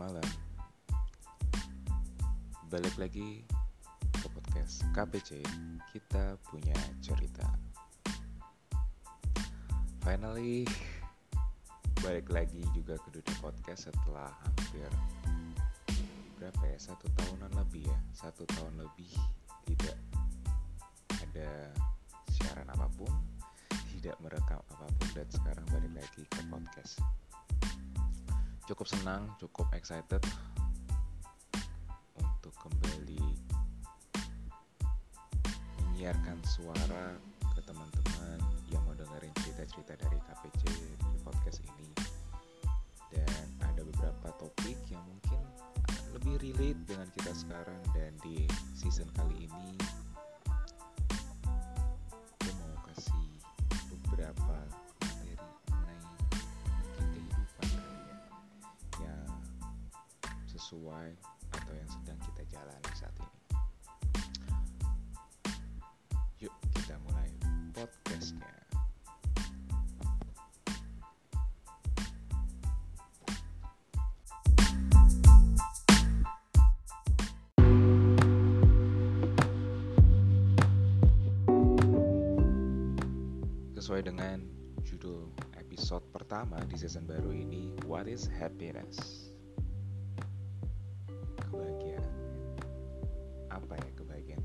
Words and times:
malam. 0.00 0.24
Balik 2.72 2.96
lagi 2.96 3.44
ke 4.00 4.26
podcast 4.32 4.80
KPC 4.96 5.44
Kita 5.92 6.40
punya 6.48 6.72
cerita. 7.04 7.44
Finally 10.00 10.64
Balik 12.00 12.32
lagi 12.32 12.64
juga 12.72 12.96
ke 12.96 13.12
dunia 13.12 13.36
podcast 13.44 13.92
setelah 13.92 14.32
hampir 14.40 14.88
Berapa 16.40 16.62
ya, 16.64 16.78
satu 16.80 17.04
tahunan 17.20 17.52
lebih 17.60 17.84
ya? 17.84 17.98
Satu 18.16 18.48
tahun 18.48 18.80
lebih 18.80 19.12
tidak 19.68 20.00
ada 21.20 21.68
siaran 22.32 22.72
apa 22.72 22.88
pun 22.96 23.12
Tidak 23.68 24.16
merekam 24.24 24.64
apa 24.64 24.86
pun 24.88 25.08
Dan 25.12 25.28
sekarang 25.28 25.66
balik 25.68 25.92
lagi 25.92 26.22
ke 26.24 26.40
podcast 26.48 27.04
cukup 28.70 28.86
senang, 28.86 29.26
cukup 29.42 29.66
excited 29.74 30.22
untuk 32.22 32.54
kembali 32.54 33.18
menyiarkan 35.90 36.38
suara 36.46 37.18
ke 37.50 37.66
teman-teman 37.66 38.38
yang 38.70 38.78
mau 38.86 38.94
dengerin 38.94 39.34
cerita-cerita 39.42 39.98
dari 39.98 40.22
KPC 40.22 40.62
di 41.02 41.18
podcast 41.26 41.58
ini. 41.66 41.90
Dan 43.10 43.42
ada 43.58 43.82
beberapa 43.82 44.38
topik 44.38 44.78
yang 44.86 45.02
mungkin 45.02 45.42
lebih 46.14 46.38
relate 46.38 46.78
dengan 46.86 47.10
kita 47.18 47.34
sekarang 47.34 47.82
dan 47.90 48.14
di 48.22 48.46
season 48.78 49.10
kali 49.18 49.50
ini 49.50 49.74
sesuai 60.70 61.10
atau 61.50 61.74
yang 61.74 61.90
sedang 61.90 62.14
kita 62.22 62.46
jalani 62.46 62.90
saat 62.94 63.10
ini. 63.18 63.38
Yuk 66.46 66.54
kita 66.70 66.94
mulai 67.10 67.26
podcastnya. 67.74 68.54
Sesuai 83.74 84.06
dengan 84.06 84.46
judul 84.86 85.34
episode 85.58 86.06
pertama 86.14 86.62
di 86.70 86.78
season 86.78 87.10
baru 87.10 87.34
ini, 87.34 87.74
What 87.90 88.06
is 88.06 88.30
Happiness? 88.30 89.29
Kebahagiaan. 91.50 92.12
Apa 93.50 93.74
ya 93.74 93.90
kebahagiaan? 93.98 94.44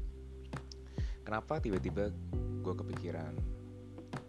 Kenapa 1.21 1.61
tiba-tiba 1.61 2.09
gue 2.65 2.73
kepikiran 2.73 3.33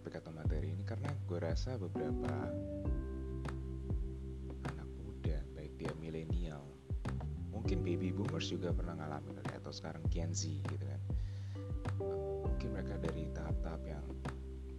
berkata 0.05 0.29
materi 0.29 0.77
ini? 0.77 0.85
Karena 0.85 1.09
gue 1.25 1.39
rasa 1.41 1.75
beberapa 1.81 2.29
anak 4.69 4.89
muda, 5.01 5.41
baik 5.57 5.73
dia 5.81 5.93
milenial, 5.97 6.63
mungkin 7.49 7.81
baby 7.81 8.13
boomers 8.13 8.53
juga 8.53 8.69
pernah 8.71 8.93
ngalamin 8.97 9.41
kali, 9.41 9.53
atau 9.57 9.73
sekarang 9.73 10.05
Gen 10.13 10.31
Z 10.31 10.45
gitu 10.69 10.85
kan. 10.85 11.01
Mungkin 12.45 12.69
mereka 12.77 13.01
dari 13.01 13.25
tahap-tahap 13.33 13.81
yang 13.85 14.05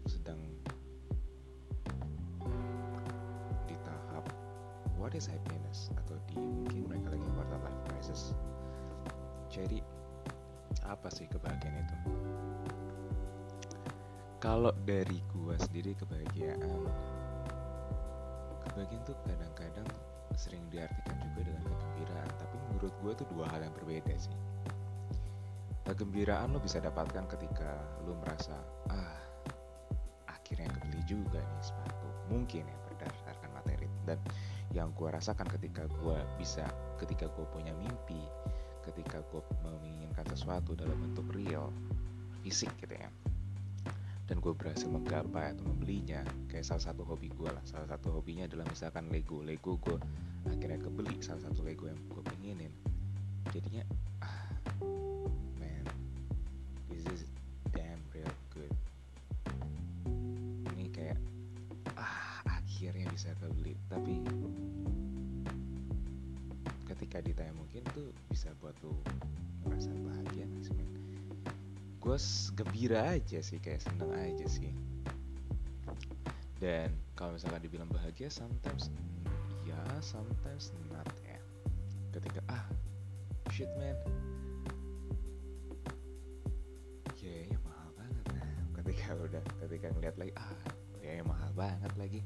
sedang 0.06 0.38
what 5.08 5.16
is 5.16 5.24
happiness? 5.24 5.88
Atau 6.04 6.20
di 6.28 6.36
mungkin 6.36 6.84
mereka 6.84 7.16
lagi 7.16 7.24
quarter 7.32 7.56
life 7.64 7.80
crisis. 7.88 8.36
Jadi 9.48 9.80
apa 10.84 11.08
sih 11.08 11.24
kebahagiaan 11.24 11.80
itu? 11.80 11.96
Kalau 14.36 14.68
dari 14.84 15.24
gua 15.32 15.56
sendiri 15.64 15.96
kebahagiaan 15.96 16.60
kebahagiaan 18.68 19.02
tuh 19.08 19.16
kadang-kadang 19.24 19.88
sering 20.36 20.60
diartikan 20.68 21.16
juga 21.24 21.40
dengan 21.40 21.64
kegembiraan. 21.64 22.30
Tapi 22.36 22.56
menurut 22.68 22.92
gua 23.00 23.12
tuh 23.16 23.26
dua 23.32 23.48
hal 23.48 23.64
yang 23.64 23.72
berbeda 23.80 24.12
sih. 24.12 24.36
Kegembiraan 25.88 26.52
lo 26.52 26.60
bisa 26.60 26.84
dapatkan 26.84 27.24
ketika 27.32 27.80
lo 28.04 28.12
merasa 28.20 28.60
ah 28.92 29.16
akhirnya 30.28 30.68
kebeli 30.68 31.00
juga 31.08 31.40
nih 31.40 31.64
sepatu. 31.64 32.08
Mungkin 32.28 32.68
ya 32.68 32.76
berdasarkan 32.92 33.50
materi. 33.56 33.88
Dan 34.04 34.20
yang 34.76 34.92
gue 34.92 35.08
rasakan 35.08 35.48
ketika 35.48 35.88
gue 35.88 36.18
bisa 36.36 36.68
ketika 37.00 37.28
gue 37.32 37.46
punya 37.48 37.72
mimpi 37.72 38.20
ketika 38.88 39.20
gue 39.28 39.44
menginginkan 39.60 40.24
sesuatu 40.32 40.72
dalam 40.72 40.96
bentuk 40.96 41.28
real 41.36 41.68
fisik 42.40 42.72
gitu 42.80 42.96
ya. 42.96 43.12
Dan 44.28 44.44
gue 44.44 44.52
berhasil 44.52 44.88
menggapai 44.88 45.56
atau 45.56 45.64
membelinya 45.64 46.20
kayak 46.52 46.64
salah 46.64 46.84
satu 46.92 47.04
hobi 47.04 47.32
gue 47.32 47.48
lah. 47.48 47.64
Salah 47.64 47.88
satu 47.88 48.12
hobinya 48.12 48.44
adalah 48.44 48.68
misalkan 48.68 49.08
Lego. 49.08 49.40
Lego 49.40 49.80
gue 49.80 49.96
akhirnya 50.48 50.80
kebeli 50.80 51.16
salah 51.20 51.48
satu 51.48 51.64
Lego 51.64 51.88
yang 51.88 52.00
gue 52.08 52.22
pengenin. 52.24 52.72
Jadinya 53.52 53.84
ah 54.20 54.48
bisa 63.28 63.44
kebeli 63.44 63.76
tapi 63.92 64.24
ketika 66.88 67.20
ditanya 67.20 67.52
mungkin 67.52 67.84
tuh 67.92 68.08
bisa 68.32 68.48
buat 68.56 68.72
tuh 68.80 68.96
merasa 69.68 69.92
bahagia 70.00 70.48
sih 70.64 70.80
gue 72.00 72.16
gembira 72.56 73.20
aja 73.20 73.44
sih 73.44 73.60
kayak 73.60 73.84
seneng 73.84 74.08
aja 74.16 74.48
sih. 74.48 74.72
Dan 76.56 76.88
kalau 77.12 77.36
misalkan 77.36 77.60
dibilang 77.60 77.90
bahagia 77.92 78.32
sometimes 78.32 78.88
ya 79.68 79.76
sometimes 80.00 80.72
not 80.88 81.04
ya 81.20 81.36
ketika 82.16 82.40
ah 82.48 82.64
shit 83.52 83.68
man. 83.76 83.92
Kayaknya 87.12 87.60
mahal 87.60 87.88
banget. 87.92 88.24
Nah 88.32 88.56
ketika 88.80 89.06
udah 89.20 89.42
ketika 89.68 89.86
ngeliat 89.92 90.16
lagi 90.16 90.32
ah 90.40 90.56
kayaknya 91.04 91.24
mahal 91.28 91.50
banget 91.52 91.92
lagi 92.00 92.20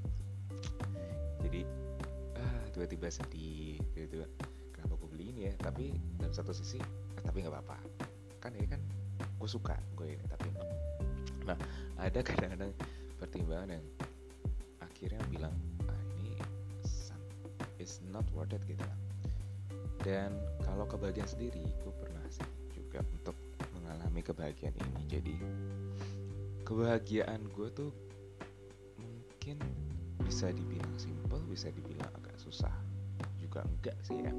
jadi 1.43 1.61
ah 2.39 2.63
tiba-tiba 2.75 3.09
sedih 3.11 3.79
tiba-tiba 3.97 4.27
kenapa 4.75 4.93
gue 4.99 5.09
beli 5.13 5.25
ini 5.35 5.41
ya? 5.51 5.55
Tapi 5.59 5.93
dalam 6.19 6.35
satu 6.35 6.55
sisi 6.55 6.79
eh, 6.81 7.23
tapi 7.23 7.43
nggak 7.45 7.53
apa-apa. 7.53 7.79
Kan 8.43 8.57
ini 8.57 8.67
kan 8.67 8.81
gue 9.19 9.49
suka 9.51 9.75
gue 9.99 10.15
ini 10.15 10.25
tapi 10.31 10.49
nah 11.43 11.59
ada 11.99 12.23
kadang-kadang 12.23 12.71
pertimbangan 13.19 13.75
yang 13.75 13.87
akhirnya 14.79 15.19
bilang 15.27 15.55
ah 15.91 16.03
ini 16.23 16.39
is 17.83 17.99
not 18.15 18.23
worth 18.31 18.55
it 18.55 18.63
gitu 18.71 18.87
dan 20.03 20.35
kalau 20.67 20.87
kebahagiaan 20.87 21.31
sendiri 21.31 21.63
gue 21.63 21.95
pernah 21.99 22.23
sih 22.31 22.47
juga 22.75 23.03
untuk 23.07 23.39
mengalami 23.79 24.21
kebahagiaan 24.23 24.75
ini. 24.75 25.03
Jadi 25.07 25.35
kebahagiaan 26.67 27.47
gue 27.55 27.69
tuh 27.71 27.91
mungkin 28.99 29.59
bisa 30.43 30.59
dibilang 30.59 30.99
simple 30.99 31.39
bisa 31.47 31.71
dibilang 31.71 32.11
agak 32.19 32.35
susah 32.35 32.75
juga 33.39 33.63
enggak 33.63 33.95
sih 34.03 34.27
ya. 34.27 34.35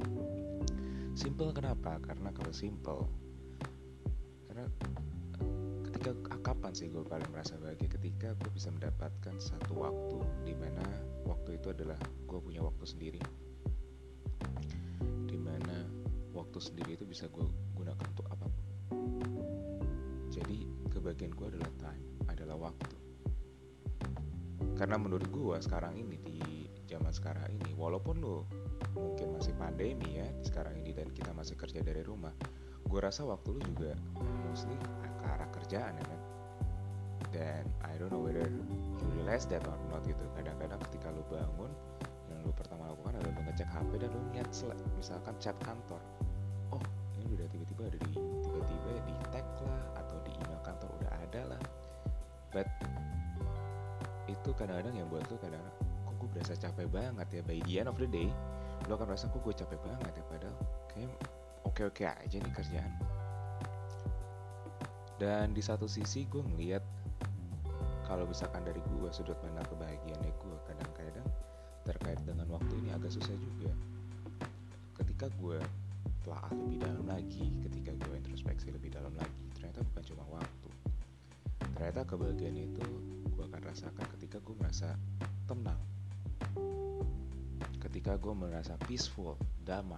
Simple 1.16 1.56
kenapa? 1.56 1.96
Karena 2.04 2.28
kalau 2.36 2.52
simple 2.52 3.08
karena 4.52 4.68
ketika 5.88 6.12
ah, 6.28 6.40
kapan 6.44 6.76
sih 6.76 6.92
gue 6.92 7.08
paling 7.08 7.32
merasa 7.32 7.56
bahagia? 7.56 7.88
Ketika 7.88 8.36
gue 8.36 8.52
bisa 8.52 8.68
mendapatkan 8.76 9.32
satu 9.40 9.80
waktu 9.80 10.20
di 10.44 10.52
mana 10.60 10.84
waktu 11.24 11.56
itu 11.56 11.72
adalah 11.72 11.96
gue 12.28 12.40
punya 12.52 12.60
waktu 12.60 12.84
sendiri. 12.84 13.24
Di 15.24 15.40
mana 15.40 15.88
waktu 16.36 16.60
sendiri 16.60 17.00
itu 17.00 17.08
bisa 17.08 17.32
gue 17.32 17.48
gunakan 17.80 18.04
untuk 18.12 18.28
apa 18.28 18.44
pun. 18.52 18.66
Jadi 20.36 20.68
kebahagiaan 20.92 21.32
gue 21.32 21.48
adalah 21.48 21.72
time 21.80 22.04
adalah 22.28 22.60
waktu 22.60 23.03
karena 24.84 25.00
menurut 25.00 25.32
gue 25.32 25.56
sekarang 25.64 25.96
ini 25.96 26.20
di 26.20 26.68
zaman 26.92 27.16
sekarang 27.16 27.48
ini 27.56 27.72
walaupun 27.80 28.20
lo 28.20 28.44
mungkin 29.00 29.40
masih 29.40 29.56
pandemi 29.56 30.20
ya 30.20 30.28
di 30.28 30.44
sekarang 30.44 30.76
ini 30.76 30.92
dan 30.92 31.08
kita 31.16 31.32
masih 31.32 31.56
kerja 31.56 31.80
dari 31.80 32.04
rumah 32.04 32.36
gue 32.84 33.00
rasa 33.00 33.24
waktu 33.24 33.56
lu 33.56 33.64
juga 33.64 33.96
mostly 34.44 34.76
ke 34.76 35.24
arah 35.24 35.48
kerjaan 35.56 35.96
ya 35.96 36.04
kan 36.04 36.20
dan 37.32 37.64
I 37.88 37.96
don't 37.96 38.12
know 38.12 38.28
whether 38.28 38.44
you 38.44 39.08
realize 39.16 39.48
that 39.50 39.64
or 39.66 39.80
not 39.90 40.06
gitu. 40.06 40.22
Kadang-kadang 40.38 40.78
ketika 40.92 41.10
lu 41.10 41.24
bangun 41.32 41.72
yang 42.30 42.44
lu 42.46 42.52
pertama 42.54 42.92
lakukan 42.92 43.18
adalah 43.18 43.36
mengecek 43.42 43.66
HP 43.72 44.04
dan 44.04 44.12
lu 44.14 44.22
lihat 44.36 44.52
misalkan 45.00 45.34
chat 45.42 45.58
kantor. 45.64 46.04
Oh 46.70 46.84
ini 47.18 47.40
udah 47.40 47.48
tiba-tiba 47.50 47.88
ada 47.88 47.98
di 48.04 48.12
tiba-tiba 48.20 48.92
di 49.08 49.16
tag 49.32 49.48
lah 49.66 49.82
atau 50.04 50.18
di 50.28 50.32
email 50.36 50.62
kantor 50.62 50.90
udah 51.02 51.12
ada 51.24 51.42
lah. 51.56 51.62
But 52.54 52.70
itu 54.44 54.52
kadang-kadang 54.52 54.92
yang 55.00 55.08
buat 55.08 55.24
lu 55.32 55.40
kadang-kadang 55.40 55.76
kok 55.80 56.14
gue 56.20 56.30
berasa 56.36 56.54
capek 56.60 56.88
banget 56.92 57.28
ya 57.32 57.42
by 57.48 57.58
the 57.64 57.74
end 57.80 57.88
of 57.88 57.96
the 57.96 58.10
day 58.12 58.28
lo 58.92 59.00
akan 59.00 59.16
rasa 59.16 59.32
kok 59.32 59.40
gue 59.40 59.56
capek 59.56 59.80
banget 59.80 60.12
ya 60.20 60.24
padahal 60.28 60.58
kayak 60.92 61.16
oke-oke 61.64 62.04
aja 62.04 62.38
nih 62.44 62.52
kerjaan 62.52 62.92
dan 65.24 65.56
di 65.56 65.64
satu 65.64 65.88
sisi 65.88 66.28
gue 66.28 66.44
ngeliat 66.44 66.84
kalau 68.04 68.28
misalkan 68.28 68.68
dari 68.68 68.84
gue 68.84 69.10
sudut 69.16 69.40
pandang 69.40 69.64
kebahagiaannya 69.72 70.34
gue 70.36 70.58
kadang-kadang 70.68 71.28
terkait 71.88 72.20
dengan 72.28 72.48
waktu 72.52 72.74
ini 72.84 72.92
agak 72.96 73.12
susah 73.12 73.36
juga. 73.36 73.72
Ketika 75.00 75.32
gue 75.40 75.60
telah 76.24 76.44
lebih 76.52 76.80
dalam 76.84 77.06
lagi 77.08 77.52
ketika 77.68 77.92
gue 77.96 78.16
introspeksi 78.20 78.72
lebih 78.72 78.92
dalam 78.92 79.12
lagi 79.16 79.44
ternyata 79.56 79.84
bukan 79.92 80.04
cuma 80.04 80.24
waktu. 80.40 80.70
Ternyata 81.80 82.02
kebahagiaan 82.04 82.58
itu 82.60 82.88
rasakan 83.74 84.06
ketika 84.14 84.38
gue 84.38 84.54
merasa 84.54 84.94
tenang. 85.50 85.82
Ketika 87.82 88.22
gue 88.22 88.30
merasa 88.38 88.78
peaceful 88.86 89.34
damai 89.66 89.98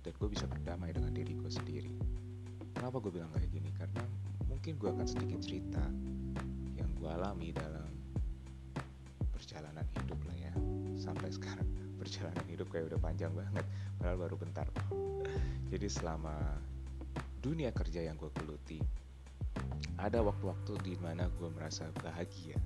dan 0.00 0.16
gue 0.16 0.28
bisa 0.32 0.48
berdamai 0.48 0.96
dengan 0.96 1.12
diri 1.12 1.36
gue 1.36 1.52
sendiri. 1.52 1.92
Kenapa 2.72 2.96
gue 3.04 3.12
bilang 3.12 3.28
kayak 3.36 3.52
gini? 3.52 3.68
Karena 3.76 4.00
mungkin 4.48 4.80
gue 4.80 4.88
akan 4.88 5.04
sedikit 5.04 5.36
cerita 5.44 5.84
yang 6.80 6.88
gue 6.96 7.10
alami 7.12 7.52
dalam 7.52 7.92
perjalanan 9.36 9.84
hidup 9.92 10.24
lah 10.24 10.48
ya. 10.48 10.52
Sampai 10.96 11.28
sekarang 11.28 11.68
perjalanan 12.00 12.46
hidup 12.48 12.72
kayak 12.72 12.88
udah 12.88 13.00
panjang 13.04 13.36
banget 13.36 13.68
padahal 14.00 14.16
baru 14.16 14.40
bentar. 14.40 14.64
Jadi 15.68 15.88
selama 15.92 16.40
dunia 17.44 17.68
kerja 17.68 18.00
yang 18.00 18.16
gue 18.16 18.32
geluti 18.32 18.80
ada 20.00 20.24
waktu-waktu 20.24 20.72
di 20.80 20.96
mana 21.04 21.28
gue 21.36 21.52
merasa 21.52 21.84
bahagia 22.00 22.56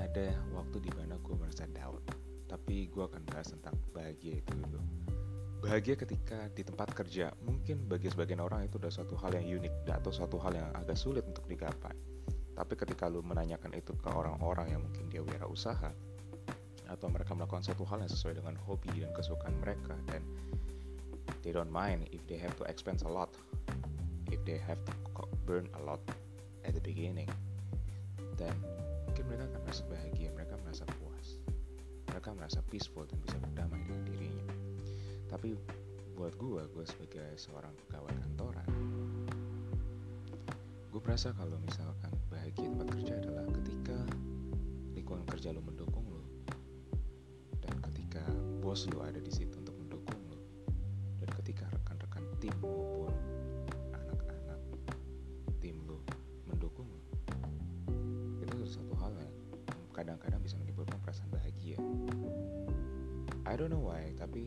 ada 0.00 0.32
waktu 0.56 0.80
di 0.80 0.90
mana 0.96 1.20
gue 1.20 1.34
merasa 1.36 1.68
down. 1.76 2.00
Tapi 2.48 2.88
gue 2.88 3.04
akan 3.04 3.22
bahas 3.28 3.52
tentang 3.52 3.76
bahagia 3.92 4.40
itu 4.40 4.52
dulu. 4.56 4.80
Bahagia 5.60 5.92
ketika 5.92 6.48
di 6.56 6.64
tempat 6.64 6.96
kerja 6.96 7.36
mungkin 7.44 7.84
bagi 7.84 8.08
sebagian 8.08 8.40
orang 8.40 8.64
itu 8.64 8.80
udah 8.80 8.88
suatu 8.88 9.12
hal 9.20 9.36
yang 9.36 9.60
unik 9.60 9.92
atau 9.92 10.08
suatu 10.08 10.40
hal 10.40 10.56
yang 10.56 10.72
agak 10.72 10.96
sulit 10.96 11.22
untuk 11.28 11.44
digapai. 11.44 11.92
Tapi 12.56 12.74
ketika 12.74 13.12
lu 13.12 13.20
menanyakan 13.20 13.76
itu 13.76 13.92
ke 13.92 14.08
orang-orang 14.08 14.72
yang 14.72 14.80
mungkin 14.80 15.06
dia 15.12 15.20
wirausaha 15.20 15.92
atau 16.90 17.06
mereka 17.06 17.38
melakukan 17.38 17.62
suatu 17.62 17.86
hal 17.86 18.02
yang 18.02 18.10
sesuai 18.10 18.42
dengan 18.42 18.58
hobi 18.66 18.90
dan 18.98 19.14
kesukaan 19.14 19.54
mereka 19.62 19.94
dan 20.10 20.26
they 21.46 21.54
don't 21.54 21.70
mind 21.70 22.02
if 22.10 22.18
they 22.26 22.34
have 22.34 22.50
to 22.58 22.66
expense 22.66 23.06
a 23.06 23.10
lot 23.10 23.30
if 24.34 24.42
they 24.42 24.58
have 24.58 24.82
to 24.82 24.92
burn 25.46 25.70
a 25.78 25.80
lot 25.86 26.02
at 26.66 26.74
the 26.74 26.82
beginning 26.82 27.30
dan 28.34 28.58
mungkin 29.20 29.36
mereka 29.36 29.52
akan 29.52 29.62
merasa 29.68 29.84
bahagia 29.84 30.28
mereka 30.32 30.54
merasa 30.64 30.84
puas. 30.96 31.28
Mereka 32.08 32.28
merasa 32.32 32.58
peaceful 32.72 33.04
dan 33.04 33.20
bisa 33.20 33.36
berdamai 33.36 33.76
dengan 33.84 34.02
dirinya. 34.08 34.46
Tapi 35.28 35.48
buat 36.16 36.32
gue 36.40 36.62
gue 36.72 36.84
sebagai 36.88 37.28
seorang 37.36 37.72
pegawai 37.84 38.16
kantoran 38.16 38.68
gue 40.88 41.00
merasa 41.00 41.32
kalau 41.32 41.56
misalkan 41.64 42.12
bahagia 42.28 42.64
tempat 42.68 42.88
kerja 42.92 43.12
adalah 43.24 43.44
ketika 43.60 43.96
lingkungan 44.92 45.24
kerja 45.28 45.52
lo 45.56 45.64
mendukung 45.64 46.04
lo 46.12 46.20
dan 47.64 47.76
ketika 47.88 48.20
bos 48.60 48.84
lo 48.92 49.00
ada 49.00 49.19
I 63.50 63.58
don't 63.58 63.74
know 63.74 63.82
why 63.82 64.14
tapi 64.14 64.46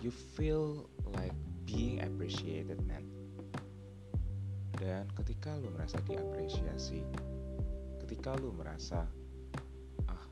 you 0.00 0.08
feel 0.08 0.88
like 1.12 1.36
being 1.68 2.00
appreciated 2.00 2.80
man. 2.88 3.04
Dan 4.80 5.12
ketika 5.12 5.60
lu 5.60 5.68
merasa 5.76 6.00
diapresiasi 6.08 7.04
ketika 8.00 8.32
lu 8.40 8.56
merasa 8.56 9.04
ah 10.08 10.24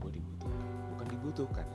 gue 0.00 0.16
dibutuhkan. 0.16 0.68
Bukan 0.96 1.06
dibutuhkan 1.12 1.68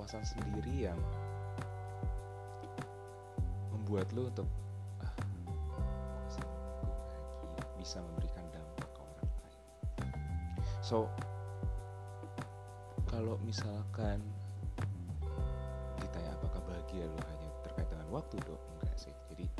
kepuasan 0.00 0.24
sendiri 0.24 0.88
yang 0.88 0.96
membuat 3.68 4.08
lu 4.16 4.32
untuk 4.32 4.48
bisa 7.76 8.00
memberikan 8.00 8.48
dampak 8.48 8.88
ke 8.96 9.00
orang 9.04 9.28
lain. 9.44 9.60
So, 10.80 11.04
kalau 13.12 13.36
misalkan 13.44 14.24
ditanya 16.00 16.32
apakah 16.40 16.64
bahagia 16.64 17.04
lo 17.04 17.20
hanya 17.20 17.48
terkait 17.60 17.88
dengan 17.92 18.08
waktu 18.08 18.40
dong, 18.48 18.62
enggak 18.80 18.96
sih. 18.96 19.12
Jadi 19.36 19.52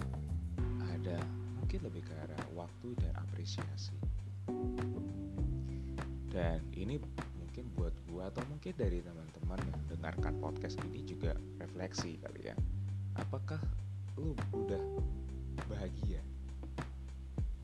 ada 0.88 1.20
mungkin 1.60 1.84
lebih 1.84 2.00
ke 2.08 2.16
arah 2.16 2.40
waktu 2.56 2.96
dan 2.96 3.12
apresiasi. 3.28 3.92
Dan 6.32 6.64
ini 6.72 6.96
mungkin 7.50 7.66
buat 7.74 7.94
gua 8.06 8.30
atau 8.30 8.46
mungkin 8.46 8.70
dari 8.78 9.02
teman-teman 9.02 9.58
yang 9.58 9.74
mendengarkan 9.82 10.38
podcast 10.38 10.78
ini 10.86 11.02
juga 11.02 11.34
refleksi 11.58 12.14
kali 12.22 12.46
ya. 12.46 12.54
Apakah 13.18 13.58
lu 14.14 14.38
udah 14.54 14.78
bahagia 15.66 16.22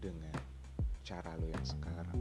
dengan 0.02 0.34
cara 1.06 1.38
lo 1.38 1.46
yang 1.46 1.62
sekarang. 1.62 2.18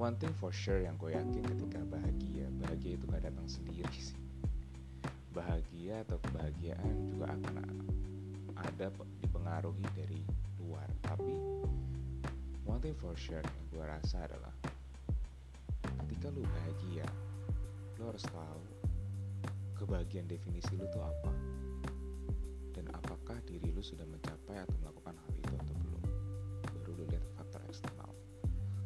One 0.00 0.16
thing 0.16 0.32
for 0.40 0.48
sure 0.48 0.80
yang 0.80 0.96
gue 0.96 1.12
yakin 1.12 1.44
ketika 1.44 1.84
bahagia, 1.92 2.48
bahagia 2.56 2.96
itu 2.96 3.04
gak 3.12 3.28
datang 3.28 3.48
sendiri 3.52 3.92
sih. 4.08 4.16
Bahagia 5.36 6.08
atau 6.08 6.16
kebahagiaan 6.24 7.12
juga 7.12 7.36
akan 7.36 7.56
ada 8.64 8.88
dipengaruhi 9.20 9.84
dari 9.92 10.24
luar. 10.56 10.88
Tapi 11.04 11.36
one 12.64 12.80
thing 12.80 12.96
for 12.96 13.12
sure 13.12 13.44
yang 13.44 13.64
gue 13.68 13.84
rasa 13.84 14.24
adalah 14.24 14.56
ketika 16.16 16.32
lo 16.32 16.48
bahagia, 16.48 17.04
lo 18.00 18.08
harus 18.08 18.24
tahu 18.24 18.64
kebahagiaan 19.76 20.24
definisi 20.24 20.72
lo 20.80 20.88
tuh 20.88 21.04
apa. 21.04 21.28
Dan 22.72 22.88
apakah 22.88 23.36
diri 23.44 23.68
lu 23.68 23.84
sudah 23.84 24.08
mencapai 24.08 24.64
atau 24.64 24.80
melakukan 24.80 25.12
hal 25.12 25.32
itu 25.36 25.52
atau 25.52 25.76
belum? 25.76 26.02
Baru 26.72 26.96
lu 26.96 27.04
lihat 27.12 27.20
faktor 27.36 27.60
eksternal. 27.68 28.08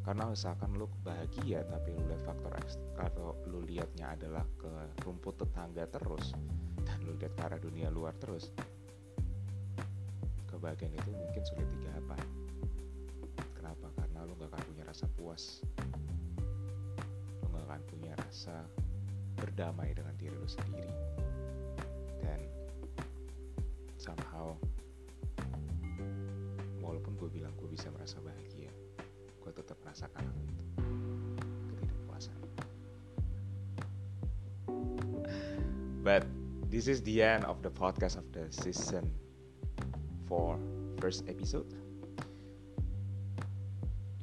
Karena 0.02 0.26
misalkan 0.26 0.75
lu 0.75 0.90
bahagia 1.06 1.62
tapi 1.70 1.94
lu 1.94 2.02
lihat 2.10 2.18
faktor 2.26 2.50
kalau 2.99 3.38
lu 3.46 3.62
lihatnya 3.62 4.10
adalah 4.10 4.42
ke 4.58 4.99
rumput 5.06 5.38
tetangga 5.38 5.87
terus 5.87 6.34
dan 6.82 6.99
lu 7.06 7.14
lihat 7.14 7.30
ke 7.38 7.42
arah 7.46 7.62
dunia 7.62 7.94
luar 7.94 8.10
terus 8.18 8.50
kebahagiaan 10.50 10.99
itu 10.99 11.14
mungkin 11.14 11.42
sulit 11.46 11.68
digapai. 11.78 12.26
Kenapa? 13.54 13.87
Karena 13.94 14.26
lu 14.26 14.34
gak 14.34 14.50
akan 14.50 14.62
punya 14.66 14.82
rasa 14.82 15.06
puas. 15.14 15.62
lu 15.62 15.69
rasa 18.40 18.64
berdamai 19.37 19.92
dengan 19.92 20.16
diri 20.16 20.32
lu 20.32 20.49
sendiri. 20.49 20.88
Dan 22.25 22.40
somehow 24.00 24.56
walaupun 26.80 27.20
gue 27.20 27.28
bilang 27.37 27.52
gue 27.61 27.68
bisa 27.68 27.92
merasa 27.92 28.16
bahagia 28.25 28.73
gue 29.44 29.52
tetap 29.52 29.76
merasakan 29.85 30.25
hal 30.25 30.40
itu. 30.40 30.64
Ketidakpuasan. 31.68 32.40
But 36.00 36.25
this 36.73 36.88
is 36.88 37.04
the 37.04 37.20
end 37.20 37.44
of 37.44 37.61
the 37.61 37.68
podcast 37.68 38.16
of 38.16 38.25
the 38.32 38.49
season 38.49 39.04
4 40.32 40.56
first 40.97 41.28
episode 41.28 41.68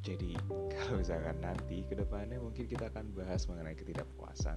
jadi 0.07 0.39
kalau 0.79 1.03
misalkan 1.03 1.35
nanti 1.43 1.83
ke 1.83 1.99
depannya 1.99 2.39
mungkin 2.39 2.63
kita 2.63 2.87
akan 2.87 3.11
bahas 3.11 3.43
mengenai 3.51 3.75
ketidakpuasan. 3.75 4.55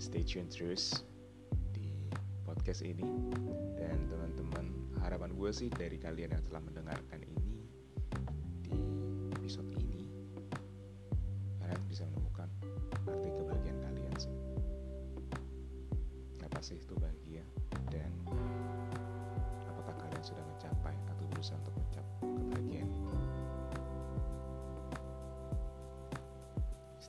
Stay 0.00 0.24
tune 0.24 0.48
terus 0.48 1.04
podcast 2.48 2.80
ini. 2.84 3.04
Dan 3.76 4.08
teman-teman 4.08 4.72
harapan 5.04 5.36
gue 5.36 5.50
sih 5.52 5.68
dari 5.68 6.00
kalian 6.00 6.40
yang 6.40 6.44
telah 6.48 6.60
mendengarkan 6.64 7.20
ini 7.20 7.43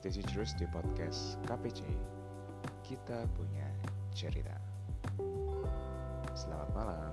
Stay 0.06 0.22
terus 0.22 0.54
di 0.54 0.70
podcast 0.70 1.34
KPC. 1.50 1.82
Kita 2.86 3.26
punya 3.34 3.66
cerita. 4.14 4.54
Selamat 6.30 6.70
malam. 6.78 7.10